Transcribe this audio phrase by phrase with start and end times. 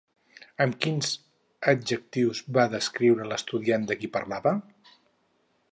[0.63, 1.11] Amb quins
[1.73, 4.57] adjectius va descriure l'estudiant de qui parlava?